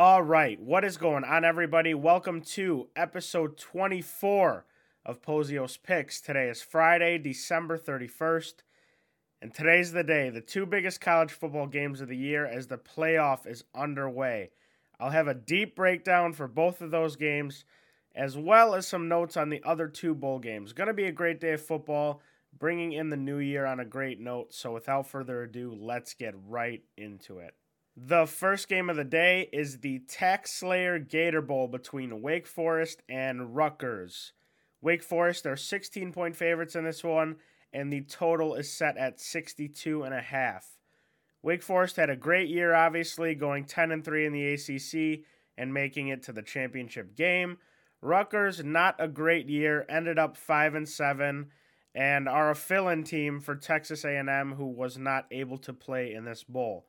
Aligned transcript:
All 0.00 0.22
right, 0.22 0.60
what 0.60 0.84
is 0.84 0.96
going 0.96 1.24
on, 1.24 1.44
everybody? 1.44 1.92
Welcome 1.92 2.40
to 2.52 2.86
episode 2.94 3.56
24 3.58 4.64
of 5.04 5.20
Pozios 5.20 5.76
Picks. 5.82 6.20
Today 6.20 6.48
is 6.48 6.62
Friday, 6.62 7.18
December 7.18 7.76
31st, 7.76 8.52
and 9.42 9.52
today's 9.52 9.90
the 9.90 10.04
day, 10.04 10.30
the 10.30 10.40
two 10.40 10.66
biggest 10.66 11.00
college 11.00 11.32
football 11.32 11.66
games 11.66 12.00
of 12.00 12.06
the 12.06 12.16
year 12.16 12.46
as 12.46 12.68
the 12.68 12.78
playoff 12.78 13.44
is 13.44 13.64
underway. 13.74 14.50
I'll 15.00 15.10
have 15.10 15.26
a 15.26 15.34
deep 15.34 15.74
breakdown 15.74 16.32
for 16.32 16.46
both 16.46 16.80
of 16.80 16.92
those 16.92 17.16
games, 17.16 17.64
as 18.14 18.36
well 18.36 18.76
as 18.76 18.86
some 18.86 19.08
notes 19.08 19.36
on 19.36 19.48
the 19.48 19.64
other 19.64 19.88
two 19.88 20.14
bowl 20.14 20.38
games. 20.38 20.72
Going 20.72 20.86
to 20.86 20.94
be 20.94 21.06
a 21.06 21.10
great 21.10 21.40
day 21.40 21.54
of 21.54 21.66
football, 21.66 22.22
bringing 22.56 22.92
in 22.92 23.08
the 23.08 23.16
new 23.16 23.38
year 23.38 23.66
on 23.66 23.80
a 23.80 23.84
great 23.84 24.20
note. 24.20 24.54
So, 24.54 24.72
without 24.72 25.08
further 25.08 25.42
ado, 25.42 25.76
let's 25.76 26.14
get 26.14 26.36
right 26.46 26.84
into 26.96 27.40
it. 27.40 27.54
The 28.00 28.26
first 28.26 28.68
game 28.68 28.88
of 28.88 28.94
the 28.94 29.02
day 29.02 29.48
is 29.52 29.80
the 29.80 29.98
TaxSlayer 29.98 31.08
Gator 31.08 31.42
Bowl 31.42 31.66
between 31.66 32.22
Wake 32.22 32.46
Forest 32.46 33.02
and 33.08 33.56
Rutgers. 33.56 34.34
Wake 34.80 35.02
Forest 35.02 35.46
are 35.46 35.56
16 35.56 36.12
point 36.12 36.36
favorites 36.36 36.76
in 36.76 36.84
this 36.84 37.02
one, 37.02 37.38
and 37.72 37.92
the 37.92 38.02
total 38.02 38.54
is 38.54 38.72
set 38.72 38.96
at 38.96 39.18
62 39.18 40.04
and 40.04 40.14
a 40.14 40.20
half. 40.20 40.78
Wake 41.42 41.60
Forest 41.60 41.96
had 41.96 42.08
a 42.08 42.14
great 42.14 42.48
year, 42.48 42.72
obviously, 42.72 43.34
going 43.34 43.64
10 43.64 43.90
and 43.90 44.04
3 44.04 44.26
in 44.26 44.32
the 44.32 44.52
ACC 44.52 45.24
and 45.56 45.74
making 45.74 46.06
it 46.06 46.22
to 46.22 46.32
the 46.32 46.40
championship 46.42 47.16
game. 47.16 47.58
Rutgers, 48.00 48.62
not 48.62 48.94
a 49.00 49.08
great 49.08 49.48
year, 49.48 49.84
ended 49.88 50.20
up 50.20 50.36
5 50.36 50.76
and 50.76 50.88
7 50.88 51.50
and 51.96 52.28
are 52.28 52.52
a 52.52 52.54
fill-in 52.54 53.02
team 53.02 53.40
for 53.40 53.56
Texas 53.56 54.04
A&M 54.04 54.52
who 54.52 54.66
was 54.66 54.96
not 54.96 55.26
able 55.32 55.58
to 55.58 55.72
play 55.72 56.14
in 56.14 56.24
this 56.24 56.44
bowl. 56.44 56.86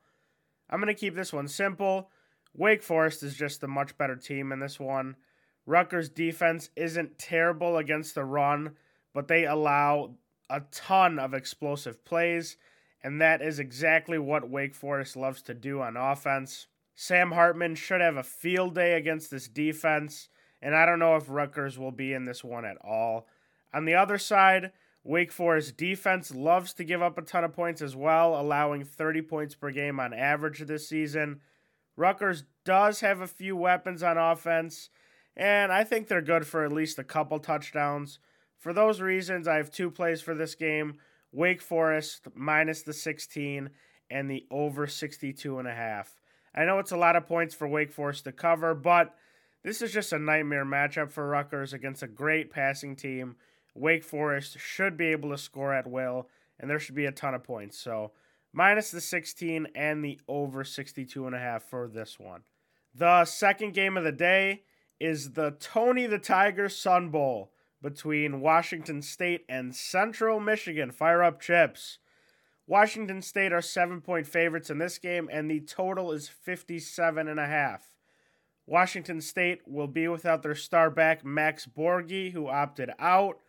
I'm 0.70 0.80
going 0.80 0.94
to 0.94 0.98
keep 0.98 1.14
this 1.14 1.32
one 1.32 1.48
simple. 1.48 2.10
Wake 2.56 2.82
Forest 2.82 3.22
is 3.22 3.36
just 3.36 3.62
a 3.62 3.68
much 3.68 3.98
better 3.98 4.16
team 4.16 4.52
in 4.52 4.60
this 4.60 4.80
one. 4.80 5.16
Rutgers' 5.66 6.08
defense 6.08 6.70
isn't 6.76 7.18
terrible 7.18 7.76
against 7.76 8.14
the 8.14 8.24
run, 8.24 8.76
but 9.12 9.28
they 9.28 9.44
allow 9.44 10.14
a 10.48 10.62
ton 10.72 11.18
of 11.18 11.34
explosive 11.34 12.04
plays, 12.04 12.56
and 13.02 13.20
that 13.20 13.42
is 13.42 13.58
exactly 13.58 14.18
what 14.18 14.48
Wake 14.48 14.74
Forest 14.74 15.16
loves 15.16 15.42
to 15.42 15.54
do 15.54 15.80
on 15.80 15.96
offense. 15.96 16.66
Sam 16.94 17.32
Hartman 17.32 17.74
should 17.74 18.00
have 18.00 18.16
a 18.16 18.22
field 18.22 18.74
day 18.74 18.94
against 18.94 19.30
this 19.30 19.48
defense, 19.48 20.28
and 20.60 20.74
I 20.74 20.86
don't 20.86 20.98
know 20.98 21.16
if 21.16 21.30
Rutgers 21.30 21.78
will 21.78 21.92
be 21.92 22.12
in 22.12 22.24
this 22.24 22.44
one 22.44 22.64
at 22.64 22.76
all. 22.84 23.26
On 23.72 23.84
the 23.84 23.94
other 23.94 24.18
side, 24.18 24.72
Wake 25.02 25.32
Forest 25.32 25.76
defense 25.76 26.34
loves 26.34 26.74
to 26.74 26.84
give 26.84 27.00
up 27.00 27.16
a 27.16 27.22
ton 27.22 27.44
of 27.44 27.54
points 27.54 27.80
as 27.80 27.96
well, 27.96 28.38
allowing 28.38 28.84
30 28.84 29.22
points 29.22 29.54
per 29.54 29.70
game 29.70 29.98
on 29.98 30.12
average 30.12 30.60
this 30.60 30.88
season. 30.88 31.40
Rutgers 31.96 32.44
does 32.64 33.00
have 33.00 33.20
a 33.20 33.26
few 33.26 33.56
weapons 33.56 34.02
on 34.02 34.18
offense, 34.18 34.90
and 35.36 35.72
I 35.72 35.84
think 35.84 36.08
they're 36.08 36.20
good 36.20 36.46
for 36.46 36.64
at 36.64 36.72
least 36.72 36.98
a 36.98 37.04
couple 37.04 37.38
touchdowns. 37.38 38.18
For 38.58 38.74
those 38.74 39.00
reasons, 39.00 39.48
I 39.48 39.56
have 39.56 39.70
two 39.70 39.90
plays 39.90 40.20
for 40.20 40.34
this 40.34 40.54
game 40.54 40.98
Wake 41.32 41.62
Forest 41.62 42.28
minus 42.34 42.82
the 42.82 42.92
16 42.92 43.70
and 44.10 44.30
the 44.30 44.46
over 44.50 44.86
62 44.86 45.58
and 45.58 45.68
a 45.68 45.74
half. 45.74 46.20
I 46.54 46.64
know 46.64 46.78
it's 46.78 46.90
a 46.90 46.96
lot 46.96 47.16
of 47.16 47.26
points 47.26 47.54
for 47.54 47.68
Wake 47.68 47.92
Forest 47.92 48.24
to 48.24 48.32
cover, 48.32 48.74
but 48.74 49.14
this 49.62 49.80
is 49.80 49.92
just 49.92 50.12
a 50.12 50.18
nightmare 50.18 50.64
matchup 50.64 51.10
for 51.10 51.28
Rutgers 51.28 51.72
against 51.72 52.02
a 52.02 52.08
great 52.08 52.50
passing 52.50 52.96
team 52.96 53.36
Wake 53.80 54.04
Forest 54.04 54.58
should 54.58 54.96
be 54.96 55.06
able 55.06 55.30
to 55.30 55.38
score 55.38 55.72
at 55.72 55.86
will, 55.86 56.28
and 56.58 56.68
there 56.68 56.78
should 56.78 56.94
be 56.94 57.06
a 57.06 57.12
ton 57.12 57.34
of 57.34 57.42
points. 57.42 57.78
So 57.78 58.12
minus 58.52 58.90
the 58.90 59.00
16 59.00 59.68
and 59.74 60.04
the 60.04 60.20
over 60.28 60.64
62 60.64 61.26
and 61.26 61.34
a 61.34 61.38
half 61.38 61.62
for 61.62 61.88
this 61.88 62.18
one. 62.18 62.42
The 62.94 63.24
second 63.24 63.74
game 63.74 63.96
of 63.96 64.04
the 64.04 64.12
day 64.12 64.62
is 64.98 65.32
the 65.32 65.52
Tony 65.58 66.06
the 66.06 66.18
Tiger 66.18 66.68
Sun 66.68 67.10
Bowl 67.10 67.52
between 67.80 68.40
Washington 68.40 69.00
State 69.00 69.44
and 69.48 69.74
Central 69.74 70.40
Michigan. 70.40 70.90
Fire 70.90 71.22
up 71.22 71.40
chips. 71.40 71.98
Washington 72.66 73.22
State 73.22 73.52
are 73.52 73.62
seven 73.62 74.00
point 74.00 74.26
favorites 74.26 74.70
in 74.70 74.78
this 74.78 74.98
game, 74.98 75.28
and 75.32 75.50
the 75.50 75.60
total 75.60 76.12
is 76.12 76.28
57 76.28 77.26
and 77.26 77.40
a 77.40 77.46
half. 77.46 77.96
Washington 78.66 79.20
State 79.20 79.62
will 79.66 79.88
be 79.88 80.06
without 80.06 80.42
their 80.42 80.54
star 80.54 80.90
back 80.90 81.24
Max 81.24 81.66
Borghi, 81.66 82.32
who 82.32 82.46
opted 82.46 82.90
out. 82.98 83.40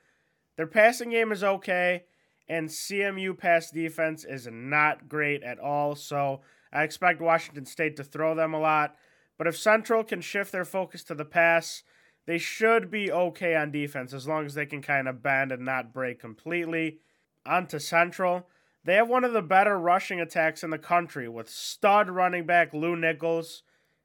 Their 0.61 0.67
passing 0.67 1.09
game 1.09 1.31
is 1.31 1.43
okay, 1.43 2.03
and 2.47 2.69
CMU 2.69 3.35
pass 3.35 3.71
defense 3.71 4.23
is 4.23 4.47
not 4.51 5.09
great 5.09 5.41
at 5.41 5.57
all. 5.57 5.95
So 5.95 6.41
I 6.71 6.83
expect 6.83 7.19
Washington 7.19 7.65
State 7.65 7.95
to 7.95 8.03
throw 8.03 8.35
them 8.35 8.53
a 8.53 8.59
lot. 8.59 8.95
But 9.39 9.47
if 9.47 9.57
Central 9.57 10.03
can 10.03 10.21
shift 10.21 10.51
their 10.51 10.63
focus 10.63 11.03
to 11.05 11.15
the 11.15 11.25
pass, 11.25 11.81
they 12.27 12.37
should 12.37 12.91
be 12.91 13.11
okay 13.11 13.55
on 13.55 13.71
defense 13.71 14.13
as 14.13 14.27
long 14.27 14.45
as 14.45 14.53
they 14.53 14.67
can 14.67 14.83
kind 14.83 15.07
of 15.07 15.23
bend 15.23 15.51
and 15.51 15.65
not 15.65 15.95
break 15.95 16.19
completely. 16.19 16.99
On 17.43 17.65
to 17.65 17.79
Central. 17.79 18.47
They 18.83 18.93
have 18.93 19.09
one 19.09 19.23
of 19.23 19.33
the 19.33 19.41
better 19.41 19.79
rushing 19.79 20.21
attacks 20.21 20.63
in 20.63 20.69
the 20.69 20.77
country 20.77 21.27
with 21.27 21.49
stud 21.49 22.07
running 22.07 22.45
back 22.45 22.71
Lew 22.71 22.95
Nichols. 22.95 23.63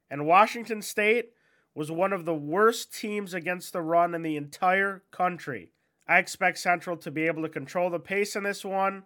And 0.09 0.25
Washington 0.25 0.81
State 0.81 1.33
was 1.75 1.91
one 1.91 2.13
of 2.13 2.25
the 2.25 2.33
worst 2.33 2.91
teams 2.91 3.35
against 3.35 3.73
the 3.73 3.83
run 3.83 4.15
in 4.15 4.23
the 4.23 4.37
entire 4.37 5.03
country. 5.11 5.69
I 6.07 6.19
expect 6.19 6.59
Central 6.59 6.97
to 6.97 7.11
be 7.11 7.27
able 7.27 7.41
to 7.43 7.49
control 7.49 7.89
the 7.89 7.99
pace 7.99 8.35
in 8.35 8.43
this 8.43 8.63
one 8.63 9.03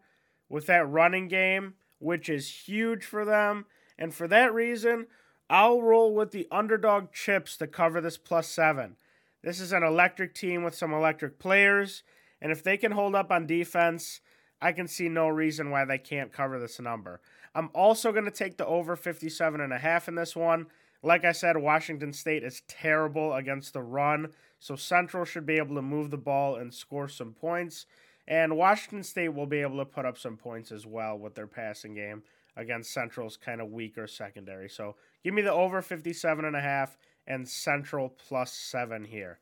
with 0.49 0.67
that 0.67 0.87
running 0.87 1.27
game, 1.27 1.75
which 1.99 2.29
is 2.29 2.67
huge 2.67 3.03
for 3.03 3.25
them. 3.25 3.65
And 3.97 4.13
for 4.13 4.27
that 4.27 4.53
reason, 4.53 5.07
I'll 5.49 5.81
roll 5.81 6.13
with 6.13 6.31
the 6.31 6.47
underdog 6.51 7.11
chips 7.11 7.57
to 7.57 7.67
cover 7.67 8.01
this 8.01 8.17
plus 8.17 8.47
seven. 8.47 8.95
This 9.43 9.59
is 9.59 9.73
an 9.73 9.83
electric 9.83 10.35
team 10.35 10.63
with 10.63 10.75
some 10.75 10.93
electric 10.93 11.39
players, 11.39 12.03
and 12.41 12.51
if 12.51 12.63
they 12.63 12.77
can 12.77 12.91
hold 12.91 13.15
up 13.15 13.31
on 13.31 13.47
defense, 13.47 14.21
I 14.61 14.71
can 14.71 14.87
see 14.87 15.09
no 15.09 15.27
reason 15.27 15.71
why 15.71 15.85
they 15.85 15.97
can't 15.97 16.31
cover 16.31 16.59
this 16.59 16.79
number. 16.79 17.19
I'm 17.55 17.69
also 17.73 18.11
going 18.11 18.25
to 18.25 18.31
take 18.31 18.57
the 18.57 18.65
over 18.65 18.95
57 18.95 19.59
and 19.59 19.73
a 19.73 19.79
half 19.79 20.07
in 20.07 20.15
this 20.15 20.35
one. 20.35 20.67
Like 21.03 21.25
I 21.25 21.31
said, 21.31 21.57
Washington 21.57 22.13
State 22.13 22.43
is 22.43 22.61
terrible 22.67 23.33
against 23.33 23.73
the 23.73 23.81
run, 23.81 24.33
so 24.59 24.75
Central 24.75 25.25
should 25.25 25.45
be 25.45 25.57
able 25.57 25.75
to 25.75 25.81
move 25.81 26.11
the 26.11 26.17
ball 26.17 26.55
and 26.55 26.73
score 26.73 27.07
some 27.07 27.33
points. 27.33 27.85
And 28.27 28.55
Washington 28.55 29.03
State 29.03 29.33
will 29.33 29.47
be 29.47 29.61
able 29.61 29.77
to 29.77 29.85
put 29.85 30.05
up 30.05 30.17
some 30.17 30.37
points 30.37 30.71
as 30.71 30.85
well 30.85 31.17
with 31.17 31.35
their 31.35 31.47
passing 31.47 31.95
game 31.95 32.23
against 32.55 32.93
Central's 32.93 33.37
kind 33.37 33.61
of 33.61 33.71
weaker 33.71 34.07
secondary. 34.07 34.69
So 34.69 34.95
give 35.23 35.33
me 35.33 35.41
the 35.41 35.51
over 35.51 35.81
57 35.81 36.45
and 36.45 36.55
a 36.55 36.61
half 36.61 36.97
and 37.25 37.47
Central 37.47 38.09
plus 38.09 38.53
7 38.53 39.05
here. 39.05 39.39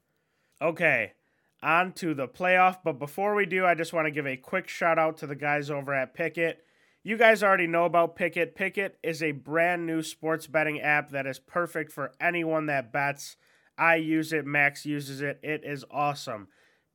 Okay, 0.62 1.14
on 1.62 1.94
to 1.94 2.14
the 2.14 2.28
playoff, 2.28 2.78
but 2.84 3.00
before 3.00 3.36
we 3.36 3.46
do, 3.46 3.66
I 3.66 3.76
just 3.76 3.94
want 3.94 4.06
to 4.06 4.12
give 4.12 4.28
a 4.28 4.38
quick 4.38 4.68
shout 4.68 4.98
out 5.00 5.18
to 5.18 5.28
the 5.28 5.36
guys 5.36 5.70
over 5.70 5.94
at 5.94 6.16
Pikkit. 6.16 6.56
You 7.02 7.16
guys 7.16 7.44
already 7.44 7.68
know 7.68 7.86
about 7.86 8.18
Pikkit. 8.18 8.56
Pikkit 8.56 8.92
is 9.02 9.24
a 9.24 9.32
brand 9.32 9.86
new 9.86 10.02
sports 10.02 10.48
betting 10.48 10.82
app 10.82 11.12
that 11.12 11.26
is 11.26 11.40
perfect 11.40 11.94
for 11.94 12.12
anyone 12.20 12.66
that 12.66 12.92
bets. 12.92 13.38
I 13.78 13.96
use 13.96 14.34
it, 14.34 14.46
Max 14.46 14.86
uses 14.86 15.22
it. 15.22 15.40
It 15.42 15.62
is 15.64 15.86
awesome. 15.90 16.50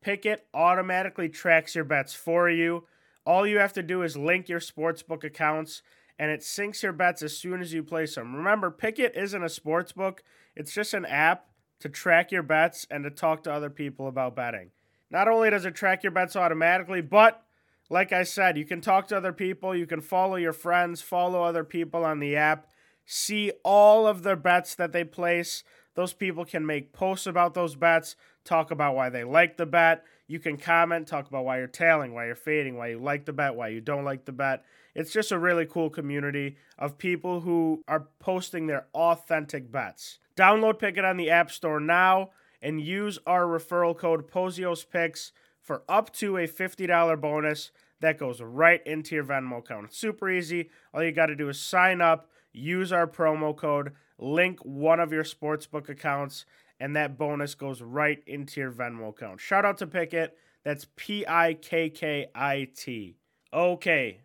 Pikkit 0.05 0.41
automatically 0.53 1.31
tracks 1.31 1.75
your 1.75 1.85
bets 1.85 2.13
for 2.13 2.51
you. 2.51 2.87
All 3.25 3.47
you 3.47 3.57
have 3.59 3.73
to 3.73 3.83
do 3.83 4.03
is 4.03 4.15
link 4.15 4.47
your 4.47 4.61
sportsbook 4.61 5.25
accounts 5.25 5.81
and 6.19 6.31
it 6.31 6.41
syncs 6.41 6.83
your 6.83 6.93
bets 6.93 7.23
as 7.23 7.39
soon 7.39 7.63
as 7.63 7.73
you 7.73 7.83
place 7.83 8.15
them. 8.15 8.37
Remember, 8.37 8.71
Pikkit 8.71 9.17
isn't 9.17 9.43
a 9.43 9.47
sportsbook, 9.47 10.19
it's 10.55 10.75
just 10.75 10.93
an 10.93 11.07
app 11.07 11.47
to 11.81 11.89
track 11.89 12.31
your 12.31 12.43
bets 12.43 12.87
and 12.91 13.05
to 13.05 13.11
talk 13.11 13.43
to 13.45 13.53
other 13.53 13.71
people 13.71 14.07
about 14.07 14.37
betting. 14.37 14.71
Not 15.11 15.29
only 15.29 15.49
does 15.49 15.65
it 15.65 15.75
track 15.75 16.03
your 16.03 16.13
bets 16.13 16.37
automatically, 16.37 17.01
but 17.01 17.43
like 17.91 18.13
I 18.13 18.23
said, 18.23 18.57
you 18.57 18.65
can 18.65 18.81
talk 18.81 19.09
to 19.09 19.17
other 19.17 19.33
people, 19.33 19.77
you 19.77 19.87
can 19.87 20.01
follow 20.01 20.37
your 20.37 20.53
friends, 20.53 21.03
follow 21.03 21.43
other 21.43 21.65
people 21.65 22.05
on 22.05 22.19
the 22.19 22.37
app, 22.37 22.67
see 23.05 23.53
all 23.63 24.07
of 24.07 24.23
their 24.23 24.37
bets 24.37 24.75
that 24.77 24.93
they 24.93 25.05
place. 25.05 25.65
Those 25.95 26.13
people 26.13 26.45
can 26.45 26.67
make 26.67 26.93
posts 26.93 27.27
about 27.27 27.55
those 27.55 27.77
bets, 27.77 28.17
talk 28.45 28.71
about 28.71 28.97
why 28.97 29.11
they 29.11 29.25
like 29.25 29.57
the 29.57 29.67
bet. 29.67 30.05
You 30.27 30.39
can 30.39 30.57
comment, 30.57 31.07
talk 31.07 31.29
about 31.29 31.45
why 31.45 31.59
you're 31.59 31.67
tailing, 31.67 32.15
why 32.15 32.27
you're 32.27 32.35
fading, 32.35 32.77
why 32.77 32.89
you 32.89 32.99
like 32.99 33.27
the 33.27 33.33
bet, 33.33 33.55
why 33.55 33.69
you 33.69 33.81
don't 33.81 34.05
like 34.05 34.25
the 34.25 34.33
bet. 34.33 34.65
It's 34.95 35.13
just 35.13 35.33
a 35.33 35.39
really 35.39 35.67
cool 35.67 35.91
community 35.91 36.57
of 36.79 36.99
people 36.99 37.41
who 37.41 37.83
are 37.87 38.09
posting 38.21 38.67
their 38.67 38.87
authentic 38.95 39.71
bets. 39.71 40.19
Download 40.37 40.81
Pikkit 40.81 41.09
on 41.09 41.17
the 41.17 41.31
App 41.31 41.51
Store 41.51 41.81
now 41.81 42.31
and 42.63 42.81
use 42.81 43.19
our 43.27 43.45
referral 43.45 43.97
code 43.97 44.31
POZIOSPICKS 44.31 45.33
for 45.65 45.83
up 45.89 46.13
to 46.13 46.37
a 46.37 46.47
$50 46.47 47.21
bonus 47.21 47.71
that 48.01 48.19
goes 48.19 48.41
right 48.43 48.87
into 48.87 49.15
your 49.15 49.25
Venmo 49.25 49.59
account. 49.59 49.87
It's 49.87 49.99
super 49.99 50.31
easy. 50.31 50.69
All 50.93 51.03
you 51.03 51.11
got 51.11 51.27
to 51.27 51.35
do 51.35 51.49
is 51.49 51.59
sign 51.59 52.03
up, 52.03 52.29
use 52.53 52.93
our 52.93 53.07
promo 53.07 53.57
code, 53.57 53.93
link 54.19 54.61
one 54.61 55.01
of 55.01 55.11
your 55.11 55.25
sportsbook 55.25 55.89
accounts, 55.89 56.45
and 56.79 56.95
that 56.95 57.17
bonus 57.17 57.55
goes 57.55 57.81
right 57.81 58.23
into 58.27 58.61
your 58.61 58.71
Venmo 58.71 59.09
account. 59.09 59.41
Shout 59.41 59.65
out 59.65 59.79
to 59.79 59.87
Pikkit. 59.87 60.31
That's 60.65 60.87
P 60.97 61.25
I 61.27 61.55
K 61.55 61.89
K 61.89 62.27
I 62.35 62.69
T. 62.77 63.17
Okay. 63.53 64.21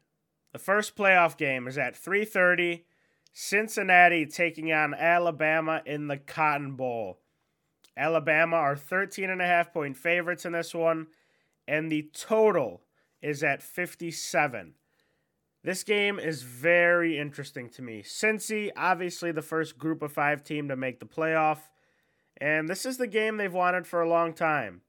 The 0.51 0.59
first 0.59 0.95
playoff 0.95 1.37
game 1.37 1.67
is 1.67 1.77
at 1.77 1.95
3:30 1.95 2.83
Cincinnati 3.31 4.25
taking 4.25 4.73
on 4.73 4.93
Alabama 4.93 5.81
in 5.85 6.07
the 6.07 6.17
Cotton 6.17 6.73
Bowl. 6.73 7.19
Alabama 7.95 8.55
are 8.55 8.75
13 8.75 9.29
and 9.29 9.41
a 9.41 9.45
half 9.45 9.73
point 9.73 9.95
favorites 9.97 10.45
in 10.45 10.53
this 10.53 10.73
one, 10.73 11.07
and 11.69 11.91
the 11.91 12.09
total 12.13 12.81
is 13.21 13.43
at 13.43 13.61
57. 13.61 14.73
This 15.63 15.83
game 15.83 16.17
is 16.17 16.41
very 16.41 17.19
interesting 17.19 17.69
to 17.71 17.83
me. 17.83 18.01
Cincy, 18.01 18.71
obviously 18.75 19.31
the 19.31 19.43
first 19.43 19.77
group 19.77 20.01
of 20.01 20.11
five 20.11 20.43
team 20.43 20.67
to 20.69 20.75
make 20.75 20.99
the 20.99 21.05
playoff, 21.05 21.59
and 22.37 22.67
this 22.67 22.85
is 22.85 22.97
the 22.97 23.07
game 23.07 23.37
they've 23.37 23.53
wanted 23.53 23.85
for 23.85 24.01
a 24.01 24.09
long 24.09 24.33
time. 24.33 24.81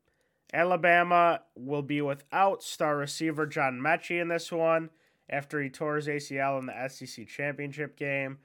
Alabama 0.54 1.42
will 1.54 1.82
be 1.82 2.00
without 2.00 2.62
star 2.62 2.96
receiver 2.96 3.46
John 3.46 3.78
Metchie 3.78 4.20
in 4.20 4.28
this 4.28 4.50
one 4.50 4.88
after 5.28 5.60
he 5.60 5.68
tore 5.68 5.96
his 5.96 6.08
ACL 6.08 6.58
in 6.58 6.66
the 6.66 6.88
SEC 6.88 7.26
championship 7.28 7.96
game. 7.96 8.38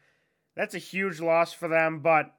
That's 0.57 0.75
a 0.75 0.79
huge 0.79 1.21
loss 1.21 1.53
for 1.53 1.67
them, 1.67 1.99
but 1.99 2.34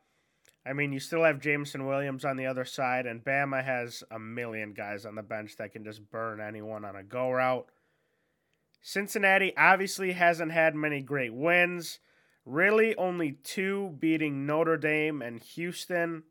I 0.67 0.73
mean, 0.73 0.93
you 0.93 0.99
still 0.99 1.23
have 1.23 1.41
Jameson 1.41 1.87
Williams 1.87 2.25
on 2.25 2.37
the 2.37 2.47
other 2.47 2.65
side, 2.65 3.07
and 3.07 3.25
Bama 3.25 3.65
has 3.65 4.03
a 4.11 4.19
million 4.19 4.73
guys 4.73 5.07
on 5.07 5.15
the 5.15 5.23
bench 5.23 5.57
that 5.57 5.73
can 5.73 5.85
just 5.85 6.11
burn 6.11 6.41
anyone 6.41 6.85
on 6.85 6.97
a 6.97 7.05
go 7.05 7.31
route. 7.31 7.69
Cincinnati 8.83 9.57
obviously 9.57 10.13
hasn't 10.13 10.53
had 10.53 10.75
many 10.75 11.01
great 11.01 11.33
wins. 11.33 12.01
Really, 12.45 12.97
only 12.97 13.33
two 13.33 13.97
beating 13.99 14.45
Notre 14.47 14.77
Dame 14.77 15.23
and 15.23 15.41
Houston. 15.41 16.25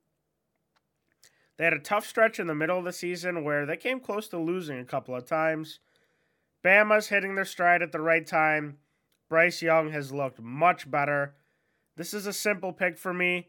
They 1.57 1.63
had 1.63 1.73
a 1.73 1.79
tough 1.79 2.05
stretch 2.05 2.39
in 2.39 2.47
the 2.47 2.55
middle 2.55 2.77
of 2.77 2.85
the 2.85 2.91
season 2.91 3.43
where 3.45 3.65
they 3.65 3.77
came 3.77 4.01
close 4.01 4.27
to 4.29 4.37
losing 4.37 4.79
a 4.79 4.85
couple 4.85 5.15
of 5.15 5.25
times. 5.25 5.79
Bama's 6.63 7.07
hitting 7.07 7.35
their 7.35 7.45
stride 7.45 7.81
at 7.81 7.91
the 7.93 8.01
right 8.01 8.25
time. 8.25 8.79
Bryce 9.29 9.61
Young 9.61 9.91
has 9.91 10.11
looked 10.11 10.41
much 10.41 10.89
better. 10.91 11.35
This 11.95 12.13
is 12.13 12.25
a 12.25 12.33
simple 12.33 12.73
pick 12.73 12.97
for 12.97 13.13
me. 13.13 13.47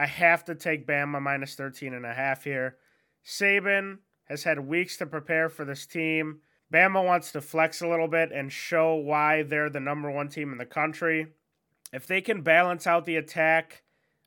I 0.00 0.06
have 0.06 0.46
to 0.46 0.54
take 0.54 0.86
Bama 0.86 1.20
minus 1.20 1.56
13 1.56 1.92
and 1.92 2.06
a 2.06 2.14
half 2.14 2.44
here. 2.44 2.78
Saban 3.22 3.98
has 4.24 4.44
had 4.44 4.66
weeks 4.66 4.96
to 4.96 5.04
prepare 5.04 5.50
for 5.50 5.66
this 5.66 5.84
team. 5.84 6.40
Bama 6.72 7.04
wants 7.04 7.32
to 7.32 7.42
flex 7.42 7.82
a 7.82 7.86
little 7.86 8.08
bit 8.08 8.32
and 8.32 8.50
show 8.50 8.94
why 8.94 9.42
they're 9.42 9.68
the 9.68 9.78
number 9.78 10.10
one 10.10 10.30
team 10.30 10.52
in 10.52 10.58
the 10.58 10.64
country. 10.64 11.26
If 11.92 12.06
they 12.06 12.22
can 12.22 12.40
balance 12.40 12.86
out 12.86 13.04
the 13.04 13.16
attack, 13.16 13.82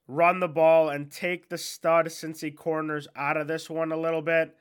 run 0.07 0.41
the 0.41 0.47
ball, 0.47 0.89
and 0.89 1.11
take 1.11 1.49
the 1.49 1.57
stud 1.57 2.05
Cincy 2.05 2.55
corners 2.55 3.07
out 3.15 3.35
of 3.35 3.47
this 3.47 3.67
one 3.67 3.91
a 3.91 3.99
little 3.99 4.21
bit, 4.21 4.55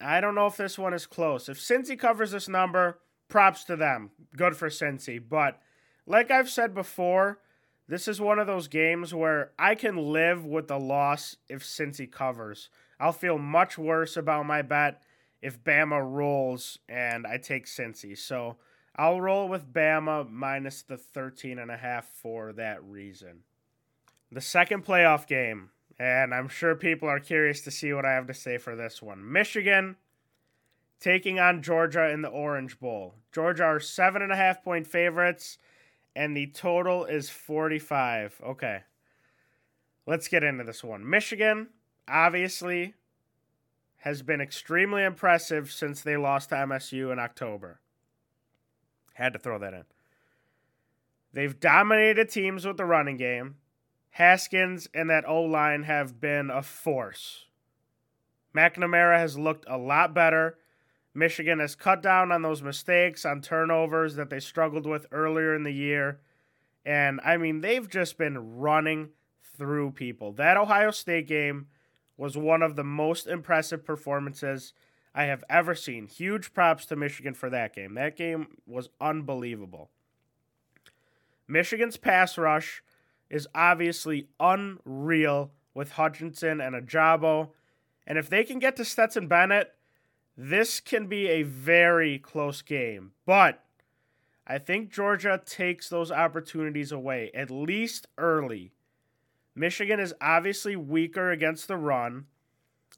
I 0.00 0.20
don't 0.20 0.34
know 0.34 0.46
if 0.46 0.56
this 0.56 0.76
one 0.76 0.94
is 0.94 1.06
close. 1.06 1.48
If 1.48 1.60
Cincy 1.60 1.96
covers 1.96 2.32
this 2.32 2.48
number, 2.48 2.98
props 3.28 3.62
to 3.66 3.76
them. 3.76 4.10
Good 4.36 4.56
for 4.56 4.68
Cincy. 4.68 5.22
But 5.26 5.60
like 6.06 6.32
I've 6.32 6.50
said 6.50 6.74
before, 6.74 7.38
this 7.88 8.06
is 8.06 8.20
one 8.20 8.38
of 8.38 8.46
those 8.46 8.68
games 8.68 9.14
where 9.14 9.52
I 9.58 9.74
can 9.74 9.96
live 9.96 10.44
with 10.44 10.68
the 10.68 10.78
loss 10.78 11.36
if 11.48 11.64
Cincy 11.64 12.10
covers. 12.10 12.68
I'll 13.00 13.12
feel 13.12 13.38
much 13.38 13.78
worse 13.78 14.16
about 14.16 14.46
my 14.46 14.62
bet 14.62 15.02
if 15.40 15.62
Bama 15.62 16.00
rolls 16.02 16.78
and 16.88 17.26
I 17.26 17.38
take 17.38 17.66
Cincy. 17.66 18.16
So 18.16 18.56
I'll 18.94 19.20
roll 19.20 19.48
with 19.48 19.72
Bama 19.72 20.28
minus 20.28 20.82
the 20.82 20.96
13 20.96 21.58
and 21.58 21.70
a 21.70 21.76
half 21.76 22.06
for 22.06 22.52
that 22.54 22.82
reason. 22.84 23.44
The 24.30 24.40
second 24.40 24.84
playoff 24.84 25.26
game, 25.26 25.70
and 25.98 26.34
I'm 26.34 26.48
sure 26.48 26.74
people 26.74 27.08
are 27.08 27.20
curious 27.20 27.62
to 27.62 27.70
see 27.70 27.92
what 27.92 28.04
I 28.04 28.12
have 28.12 28.26
to 28.26 28.34
say 28.34 28.58
for 28.58 28.76
this 28.76 29.00
one. 29.00 29.32
Michigan 29.32 29.96
taking 31.00 31.38
on 31.38 31.62
Georgia 31.62 32.10
in 32.10 32.22
the 32.22 32.28
Orange 32.28 32.78
Bowl. 32.78 33.14
Georgia 33.32 33.64
are 33.64 33.80
seven 33.80 34.20
and 34.20 34.32
a 34.32 34.36
half 34.36 34.62
point 34.62 34.86
favorites, 34.86 35.58
and 36.18 36.36
the 36.36 36.48
total 36.48 37.04
is 37.04 37.30
45. 37.30 38.40
Okay. 38.44 38.80
Let's 40.04 40.26
get 40.26 40.42
into 40.42 40.64
this 40.64 40.82
one. 40.82 41.08
Michigan, 41.08 41.68
obviously, 42.08 42.94
has 43.98 44.22
been 44.22 44.40
extremely 44.40 45.04
impressive 45.04 45.70
since 45.70 46.00
they 46.00 46.16
lost 46.16 46.48
to 46.48 46.56
MSU 46.56 47.12
in 47.12 47.20
October. 47.20 47.78
Had 49.14 49.32
to 49.34 49.38
throw 49.38 49.60
that 49.60 49.72
in. 49.72 49.84
They've 51.32 51.58
dominated 51.58 52.30
teams 52.30 52.66
with 52.66 52.78
the 52.78 52.84
running 52.84 53.16
game. 53.16 53.54
Haskins 54.10 54.88
and 54.92 55.08
that 55.08 55.24
O 55.24 55.42
line 55.42 55.84
have 55.84 56.20
been 56.20 56.50
a 56.50 56.64
force. 56.64 57.44
McNamara 58.52 59.18
has 59.18 59.38
looked 59.38 59.66
a 59.68 59.78
lot 59.78 60.14
better. 60.14 60.58
Michigan 61.14 61.58
has 61.58 61.74
cut 61.74 62.02
down 62.02 62.30
on 62.30 62.42
those 62.42 62.62
mistakes, 62.62 63.24
on 63.24 63.40
turnovers 63.40 64.14
that 64.16 64.30
they 64.30 64.40
struggled 64.40 64.86
with 64.86 65.06
earlier 65.10 65.54
in 65.54 65.62
the 65.62 65.72
year. 65.72 66.20
And 66.84 67.20
I 67.24 67.36
mean, 67.36 67.60
they've 67.60 67.88
just 67.88 68.18
been 68.18 68.56
running 68.58 69.10
through 69.56 69.92
people. 69.92 70.32
That 70.32 70.56
Ohio 70.56 70.90
State 70.90 71.26
game 71.26 71.66
was 72.16 72.36
one 72.36 72.62
of 72.62 72.76
the 72.76 72.84
most 72.84 73.26
impressive 73.26 73.84
performances 73.84 74.72
I 75.14 75.24
have 75.24 75.44
ever 75.48 75.74
seen. 75.74 76.06
Huge 76.06 76.52
props 76.52 76.86
to 76.86 76.96
Michigan 76.96 77.34
for 77.34 77.50
that 77.50 77.74
game. 77.74 77.94
That 77.94 78.16
game 78.16 78.58
was 78.66 78.88
unbelievable. 79.00 79.90
Michigan's 81.46 81.96
pass 81.96 82.36
rush 82.36 82.82
is 83.30 83.48
obviously 83.54 84.28
unreal 84.38 85.52
with 85.74 85.92
Hutchinson 85.92 86.60
and 86.60 86.74
Ojabo. 86.74 87.50
And 88.06 88.18
if 88.18 88.28
they 88.28 88.44
can 88.44 88.58
get 88.58 88.76
to 88.76 88.84
Stetson 88.84 89.28
Bennett, 89.28 89.74
this 90.40 90.78
can 90.78 91.08
be 91.08 91.26
a 91.26 91.42
very 91.42 92.16
close 92.16 92.62
game. 92.62 93.10
But 93.26 93.64
I 94.46 94.58
think 94.58 94.92
Georgia 94.92 95.42
takes 95.44 95.88
those 95.88 96.12
opportunities 96.12 96.92
away, 96.92 97.32
at 97.34 97.50
least 97.50 98.06
early. 98.16 98.70
Michigan 99.56 99.98
is 99.98 100.14
obviously 100.20 100.76
weaker 100.76 101.32
against 101.32 101.66
the 101.66 101.76
run, 101.76 102.26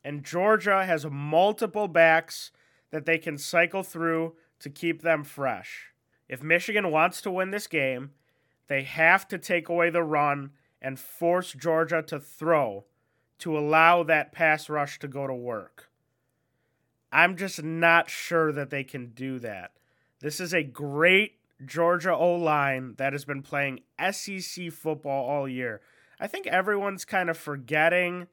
and 0.04 0.22
Georgia 0.22 0.84
has 0.84 1.06
multiple 1.06 1.88
backs 1.88 2.52
that 2.90 3.06
they 3.06 3.16
can 3.16 3.38
cycle 3.38 3.82
through 3.82 4.34
to 4.58 4.68
keep 4.68 5.00
them 5.00 5.24
fresh. 5.24 5.94
If 6.28 6.42
Michigan 6.42 6.90
wants 6.90 7.22
to 7.22 7.30
win 7.30 7.50
this 7.50 7.66
game, 7.66 8.10
they 8.68 8.82
have 8.82 9.26
to 9.28 9.38
take 9.38 9.70
away 9.70 9.88
the 9.88 10.02
run 10.02 10.50
and 10.82 10.98
force 10.98 11.52
Georgia 11.54 12.02
to 12.02 12.20
throw 12.20 12.84
to 13.38 13.58
allow 13.58 14.02
that 14.02 14.32
pass 14.32 14.68
rush 14.68 14.98
to 14.98 15.08
go 15.08 15.26
to 15.26 15.34
work. 15.34 15.89
I'm 17.12 17.36
just 17.36 17.62
not 17.62 18.08
sure 18.08 18.52
that 18.52 18.70
they 18.70 18.84
can 18.84 19.08
do 19.08 19.38
that. 19.40 19.72
This 20.20 20.38
is 20.40 20.54
a 20.54 20.62
great 20.62 21.38
Georgia 21.64 22.14
O 22.14 22.34
line 22.34 22.94
that 22.98 23.12
has 23.12 23.24
been 23.24 23.42
playing 23.42 23.80
SEC 24.10 24.70
football 24.72 25.28
all 25.28 25.48
year. 25.48 25.80
I 26.18 26.26
think 26.26 26.46
everyone's 26.46 27.04
kind 27.04 27.30
of 27.30 27.36
forgetting. 27.36 28.28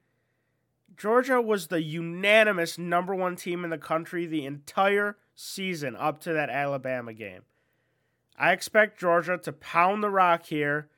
Georgia 0.96 1.40
was 1.40 1.66
the 1.66 1.82
unanimous 1.82 2.78
number 2.78 3.14
one 3.14 3.36
team 3.36 3.64
in 3.64 3.70
the 3.70 3.78
country 3.78 4.26
the 4.26 4.46
entire 4.46 5.16
season 5.34 5.96
up 5.96 6.20
to 6.20 6.32
that 6.32 6.50
Alabama 6.50 7.12
game. 7.12 7.42
I 8.36 8.52
expect 8.52 9.00
Georgia 9.00 9.38
to 9.38 9.52
pound 9.52 10.02
the 10.02 10.10
rock 10.10 10.46
here 10.46 10.88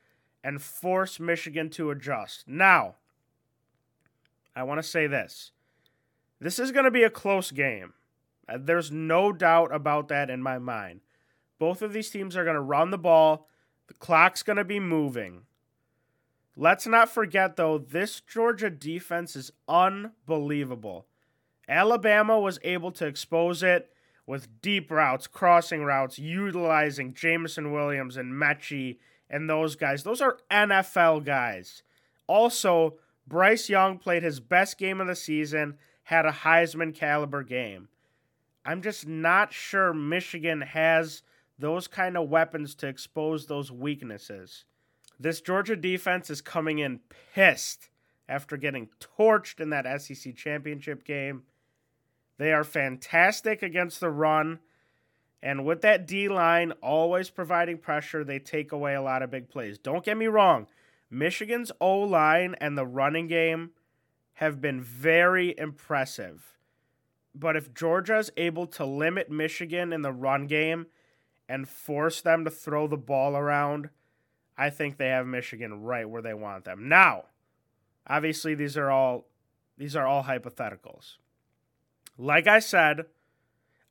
and 0.43 0.61
force 0.61 1.19
Michigan 1.19 1.69
to 1.71 1.91
adjust. 1.91 2.47
Now, 2.47 2.95
I 4.55 4.63
want 4.63 4.79
to 4.79 4.87
say 4.87 5.07
this 5.07 5.51
this 6.41 6.59
is 6.59 6.71
going 6.71 6.85
to 6.85 6.91
be 6.91 7.03
a 7.03 7.09
close 7.09 7.51
game. 7.51 7.93
Uh, 8.49 8.57
there's 8.59 8.91
no 8.91 9.31
doubt 9.31 9.73
about 9.73 10.09
that 10.09 10.29
in 10.29 10.41
my 10.41 10.57
mind. 10.57 10.99
Both 11.59 11.81
of 11.81 11.93
these 11.93 12.09
teams 12.09 12.35
are 12.35 12.43
going 12.43 12.55
to 12.55 12.61
run 12.61 12.89
the 12.89 12.97
ball, 12.97 13.47
the 13.87 13.93
clock's 13.93 14.43
going 14.43 14.57
to 14.57 14.65
be 14.65 14.79
moving. 14.79 15.43
Let's 16.57 16.85
not 16.85 17.09
forget, 17.09 17.55
though, 17.55 17.77
this 17.77 18.19
Georgia 18.19 18.69
defense 18.69 19.35
is 19.35 19.51
unbelievable. 19.67 21.05
Alabama 21.69 22.39
was 22.39 22.59
able 22.63 22.91
to 22.93 23.05
expose 23.05 23.63
it 23.63 23.91
with 24.25 24.61
deep 24.61 24.91
routes, 24.91 25.27
crossing 25.27 25.83
routes, 25.83 26.19
utilizing 26.19 27.13
Jameson 27.13 27.71
Williams 27.71 28.17
and 28.17 28.33
Metchie 28.33 28.97
and 29.29 29.49
those 29.49 29.75
guys. 29.75 30.03
Those 30.03 30.21
are 30.21 30.39
NFL 30.49 31.23
guys. 31.25 31.83
Also, 32.27 32.95
Bryce 33.27 33.69
Young 33.69 33.97
played 33.97 34.23
his 34.23 34.39
best 34.39 34.77
game 34.77 34.99
of 34.99 35.07
the 35.07 35.15
season, 35.15 35.77
had 36.03 36.25
a 36.25 36.31
Heisman 36.31 36.93
caliber 36.93 37.43
game. 37.43 37.89
I'm 38.65 38.81
just 38.81 39.07
not 39.07 39.53
sure 39.53 39.93
Michigan 39.93 40.61
has 40.61 41.23
those 41.57 41.87
kind 41.87 42.17
of 42.17 42.29
weapons 42.29 42.75
to 42.75 42.87
expose 42.87 43.45
those 43.45 43.71
weaknesses. 43.71 44.65
This 45.19 45.41
Georgia 45.41 45.75
defense 45.75 46.29
is 46.29 46.41
coming 46.41 46.79
in 46.79 46.99
pissed 47.33 47.89
after 48.27 48.57
getting 48.57 48.89
torched 48.99 49.59
in 49.59 49.69
that 49.69 50.01
SEC 50.01 50.35
championship 50.35 51.03
game. 51.03 51.43
They 52.37 52.51
are 52.51 52.63
fantastic 52.63 53.61
against 53.61 53.99
the 53.99 54.09
run. 54.09 54.59
And 55.43 55.65
with 55.65 55.81
that 55.81 56.07
D 56.07 56.27
line 56.27 56.71
always 56.81 57.29
providing 57.29 57.77
pressure, 57.77 58.23
they 58.23 58.39
take 58.39 58.71
away 58.71 58.95
a 58.95 59.01
lot 59.01 59.21
of 59.21 59.31
big 59.31 59.49
plays. 59.49 59.77
Don't 59.77 60.05
get 60.05 60.17
me 60.17 60.27
wrong, 60.27 60.67
Michigan's 61.09 61.71
O 61.81 61.99
line 61.99 62.55
and 62.59 62.77
the 62.77 62.85
running 62.85 63.27
game 63.27 63.71
have 64.41 64.59
been 64.59 64.81
very 64.81 65.53
impressive. 65.55 66.57
But 67.33 67.55
if 67.55 67.75
Georgia 67.75 68.17
is 68.17 68.31
able 68.35 68.65
to 68.67 68.83
limit 68.83 69.29
Michigan 69.29 69.93
in 69.93 70.01
the 70.01 70.11
run 70.11 70.47
game 70.47 70.87
and 71.47 71.69
force 71.69 72.21
them 72.21 72.43
to 72.43 72.49
throw 72.49 72.87
the 72.87 72.97
ball 72.97 73.37
around, 73.37 73.91
I 74.57 74.71
think 74.71 74.97
they 74.97 75.09
have 75.09 75.27
Michigan 75.27 75.83
right 75.83 76.09
where 76.09 76.23
they 76.23 76.33
want 76.33 76.65
them. 76.65 76.89
Now, 76.89 77.25
obviously 78.07 78.55
these 78.55 78.75
are 78.75 78.89
all 78.89 79.27
these 79.77 79.95
are 79.95 80.07
all 80.07 80.23
hypotheticals. 80.23 81.17
Like 82.17 82.47
I 82.47 82.57
said, 82.57 83.05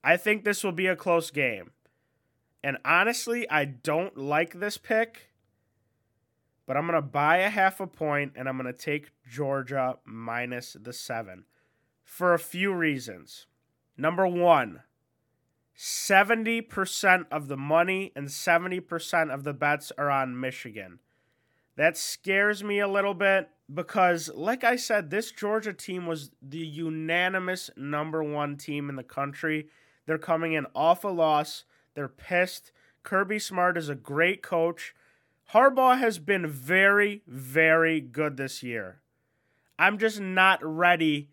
I 0.02 0.16
think 0.16 0.42
this 0.42 0.64
will 0.64 0.72
be 0.72 0.86
a 0.88 0.96
close 0.96 1.30
game. 1.30 1.70
And 2.62 2.76
honestly, 2.84 3.48
I 3.48 3.66
don't 3.66 4.16
like 4.16 4.58
this 4.58 4.78
pick, 4.78 5.29
but 6.70 6.76
I'm 6.76 6.86
going 6.86 6.94
to 6.94 7.02
buy 7.02 7.38
a 7.38 7.50
half 7.50 7.80
a 7.80 7.86
point 7.88 8.34
and 8.36 8.48
I'm 8.48 8.56
going 8.56 8.72
to 8.72 8.78
take 8.78 9.10
Georgia 9.28 9.96
minus 10.04 10.76
the 10.80 10.92
7 10.92 11.42
for 12.04 12.32
a 12.32 12.38
few 12.38 12.72
reasons. 12.72 13.46
Number 13.96 14.24
1, 14.24 14.80
70% 15.76 17.26
of 17.32 17.48
the 17.48 17.56
money 17.56 18.12
and 18.14 18.28
70% 18.28 19.34
of 19.34 19.42
the 19.42 19.52
bets 19.52 19.90
are 19.98 20.12
on 20.12 20.38
Michigan. 20.38 21.00
That 21.74 21.96
scares 21.96 22.62
me 22.62 22.78
a 22.78 22.86
little 22.86 23.14
bit 23.14 23.48
because, 23.74 24.30
like 24.32 24.62
I 24.62 24.76
said, 24.76 25.10
this 25.10 25.32
Georgia 25.32 25.72
team 25.72 26.06
was 26.06 26.30
the 26.40 26.58
unanimous 26.58 27.70
number 27.76 28.22
one 28.22 28.56
team 28.56 28.88
in 28.88 28.94
the 28.94 29.02
country. 29.02 29.66
They're 30.06 30.18
coming 30.18 30.52
in 30.52 30.66
off 30.76 31.02
a 31.02 31.08
loss. 31.08 31.64
They're 31.94 32.06
pissed. 32.06 32.70
Kirby 33.02 33.40
Smart 33.40 33.76
is 33.76 33.88
a 33.88 33.96
great 33.96 34.40
coach. 34.40 34.94
Harbaugh 35.52 35.98
has 35.98 36.18
been 36.18 36.46
very, 36.46 37.22
very 37.26 38.00
good 38.00 38.36
this 38.36 38.62
year. 38.62 39.00
I'm 39.78 39.98
just 39.98 40.20
not 40.20 40.60
ready 40.62 41.30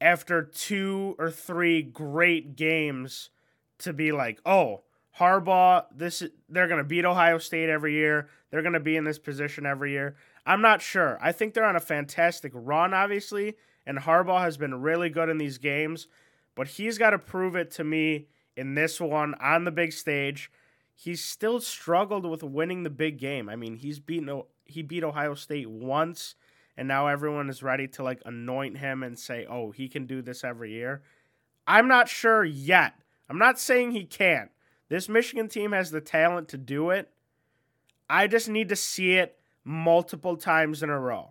after 0.00 0.42
two 0.42 1.14
or 1.18 1.30
three 1.30 1.82
great 1.82 2.56
games 2.56 3.30
to 3.78 3.92
be 3.92 4.12
like, 4.12 4.40
oh, 4.46 4.82
Harbaugh, 5.18 5.84
this 5.94 6.22
they're 6.48 6.68
to 6.78 6.88
beat 6.88 7.04
Ohio 7.04 7.38
State 7.38 7.68
every 7.68 7.92
year. 7.92 8.28
They're 8.50 8.62
to 8.72 8.80
be 8.80 8.96
in 8.96 9.04
this 9.04 9.18
position 9.18 9.66
every 9.66 9.90
year. 9.90 10.16
I'm 10.46 10.62
not 10.62 10.80
sure. 10.80 11.18
I 11.20 11.32
think 11.32 11.52
they're 11.52 11.64
on 11.64 11.76
a 11.76 11.80
fantastic 11.80 12.52
run, 12.54 12.94
obviously, 12.94 13.56
and 13.84 13.98
Harbaugh 13.98 14.40
has 14.40 14.56
been 14.56 14.80
really 14.80 15.10
good 15.10 15.28
in 15.28 15.36
these 15.36 15.58
games, 15.58 16.06
but 16.54 16.68
he's 16.68 16.96
got 16.96 17.10
to 17.10 17.18
prove 17.18 17.56
it 17.56 17.70
to 17.72 17.84
me 17.84 18.28
in 18.56 18.74
this 18.74 19.00
one 19.00 19.34
on 19.34 19.64
the 19.64 19.70
big 19.70 19.92
stage. 19.92 20.50
He's 21.00 21.24
still 21.24 21.60
struggled 21.60 22.26
with 22.26 22.42
winning 22.42 22.82
the 22.82 22.90
big 22.90 23.18
game. 23.18 23.48
I 23.48 23.54
mean, 23.54 23.76
he's 23.76 24.00
beaten 24.00 24.42
he 24.64 24.82
beat 24.82 25.04
Ohio 25.04 25.34
State 25.34 25.70
once, 25.70 26.34
and 26.76 26.88
now 26.88 27.06
everyone 27.06 27.48
is 27.48 27.62
ready 27.62 27.86
to 27.86 28.02
like 28.02 28.20
anoint 28.26 28.78
him 28.78 29.04
and 29.04 29.16
say, 29.16 29.46
"Oh, 29.48 29.70
he 29.70 29.88
can 29.88 30.06
do 30.06 30.22
this 30.22 30.42
every 30.42 30.72
year." 30.72 31.02
I'm 31.68 31.86
not 31.86 32.08
sure 32.08 32.44
yet. 32.44 32.94
I'm 33.30 33.38
not 33.38 33.60
saying 33.60 33.92
he 33.92 34.04
can't. 34.04 34.50
This 34.88 35.08
Michigan 35.08 35.46
team 35.46 35.70
has 35.70 35.92
the 35.92 36.00
talent 36.00 36.48
to 36.48 36.58
do 36.58 36.90
it. 36.90 37.12
I 38.10 38.26
just 38.26 38.48
need 38.48 38.68
to 38.70 38.76
see 38.76 39.12
it 39.12 39.38
multiple 39.62 40.36
times 40.36 40.82
in 40.82 40.90
a 40.90 40.98
row. 40.98 41.30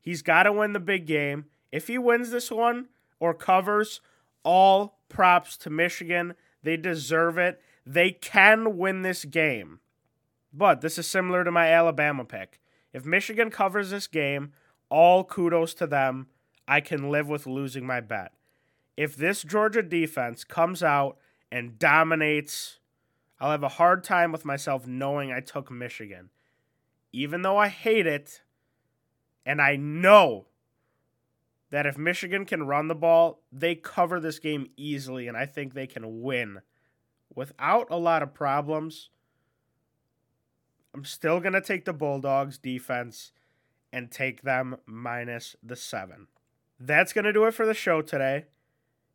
He's 0.00 0.22
got 0.22 0.42
to 0.42 0.52
win 0.52 0.72
the 0.72 0.80
big 0.80 1.06
game. 1.06 1.44
If 1.70 1.86
he 1.86 1.98
wins 1.98 2.32
this 2.32 2.50
one 2.50 2.88
or 3.20 3.32
covers, 3.32 4.00
all 4.42 4.98
props 5.08 5.56
to 5.58 5.70
Michigan. 5.70 6.34
They 6.64 6.76
deserve 6.76 7.38
it. 7.38 7.60
They 7.86 8.12
can 8.12 8.78
win 8.78 9.02
this 9.02 9.24
game. 9.24 9.80
But 10.52 10.80
this 10.80 10.98
is 10.98 11.06
similar 11.06 11.44
to 11.44 11.50
my 11.50 11.70
Alabama 11.70 12.24
pick. 12.24 12.60
If 12.92 13.04
Michigan 13.04 13.50
covers 13.50 13.90
this 13.90 14.06
game, 14.06 14.52
all 14.88 15.24
kudos 15.24 15.74
to 15.74 15.86
them. 15.86 16.28
I 16.66 16.80
can 16.80 17.10
live 17.10 17.28
with 17.28 17.46
losing 17.46 17.86
my 17.86 18.00
bet. 18.00 18.32
If 18.96 19.16
this 19.16 19.42
Georgia 19.42 19.82
defense 19.82 20.44
comes 20.44 20.82
out 20.82 21.18
and 21.50 21.78
dominates 21.78 22.78
I'll 23.40 23.50
have 23.50 23.62
a 23.62 23.68
hard 23.68 24.04
time 24.04 24.32
with 24.32 24.44
myself 24.44 24.86
knowing 24.86 25.32
I 25.32 25.40
took 25.40 25.70
Michigan. 25.70 26.30
Even 27.12 27.42
though 27.42 27.56
I 27.58 27.68
hate 27.68 28.06
it, 28.06 28.42
and 29.44 29.60
I 29.60 29.76
know 29.76 30.46
that 31.70 31.86
if 31.86 31.98
Michigan 31.98 32.44
can 32.44 32.66
run 32.66 32.88
the 32.88 32.94
ball, 32.94 33.42
they 33.52 33.74
cover 33.74 34.20
this 34.20 34.38
game 34.38 34.68
easily, 34.76 35.28
and 35.28 35.36
I 35.36 35.46
think 35.46 35.74
they 35.74 35.86
can 35.86 36.22
win 36.22 36.60
without 37.34 37.86
a 37.90 37.96
lot 37.96 38.22
of 38.22 38.34
problems. 38.34 39.10
I'm 40.94 41.04
still 41.04 41.40
going 41.40 41.54
to 41.54 41.60
take 41.60 41.84
the 41.84 41.92
Bulldogs 41.92 42.58
defense 42.58 43.32
and 43.92 44.10
take 44.10 44.42
them 44.42 44.76
minus 44.86 45.56
the 45.62 45.76
seven. 45.76 46.28
That's 46.78 47.12
going 47.12 47.24
to 47.24 47.32
do 47.32 47.44
it 47.44 47.54
for 47.54 47.66
the 47.66 47.74
show 47.74 48.02
today. 48.02 48.46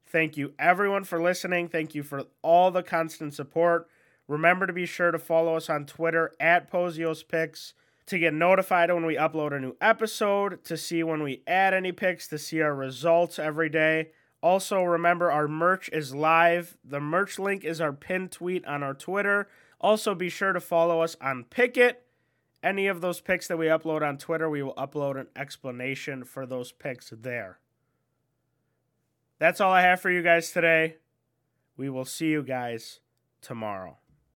Thank 0.06 0.38
you, 0.38 0.54
everyone, 0.58 1.04
for 1.04 1.22
listening. 1.22 1.68
Thank 1.68 1.94
you 1.94 2.04
for 2.04 2.24
all 2.42 2.72
the 2.72 2.82
constant 2.84 3.34
support. 3.34 3.88
Remember 4.28 4.66
to 4.66 4.74
be 4.74 4.86
sure 4.86 5.12
to 5.12 5.20
follow 5.20 5.56
us 5.56 5.70
on 5.70 5.86
Twitter 5.86 6.32
at 6.40 6.72
Pozios 6.72 7.28
Picks 7.28 7.74
to 8.08 8.18
get 8.18 8.34
notified 8.34 8.92
when 8.92 9.06
we 9.06 9.16
upload 9.16 9.56
a 9.56 9.60
new 9.60 9.76
episode, 9.80 10.64
to 10.64 10.76
see 10.76 11.04
when 11.04 11.22
we 11.22 11.44
add 11.46 11.76
any 11.76 11.92
picks, 11.92 12.28
to 12.28 12.40
see 12.40 12.60
our 12.60 12.74
results 12.74 13.38
every 13.38 13.70
day. 13.70 14.10
Also, 14.42 14.82
remember 14.84 15.32
our 15.32 15.48
merch 15.48 15.90
is 15.92 16.16
live. 16.16 16.78
The 16.84 17.00
merch 17.00 17.38
link 17.38 17.64
is 17.66 17.82
our 17.82 17.92
pinned 17.92 18.32
tweet 18.32 18.66
on 18.66 18.84
our 18.84 18.94
Twitter. 18.94 19.50
Also, 19.82 20.16
be 20.16 20.30
sure 20.30 20.54
to 20.54 20.60
follow 20.60 21.02
us 21.02 21.16
on 21.22 21.46
Pikkit. 21.46 21.96
Any 22.62 22.88
of 22.88 23.02
those 23.02 23.22
picks 23.22 23.48
that 23.48 23.58
we 23.58 23.68
upload 23.68 24.02
on 24.02 24.18
Twitter, 24.18 24.50
we 24.50 24.62
will 24.62 24.74
upload 24.76 25.20
an 25.20 25.28
explanation 25.36 26.24
for 26.24 26.46
those 26.46 26.72
picks 26.72 27.12
there. 27.16 27.60
That's 29.40 29.62
all 29.62 29.72
I 29.72 29.82
have 29.82 30.02
for 30.02 30.12
you 30.12 30.22
guys 30.22 30.52
today. 30.52 30.98
We 31.78 31.90
will 31.90 32.06
see 32.06 32.28
you 32.28 32.44
guys 32.44 33.00
tomorrow. 33.42 33.98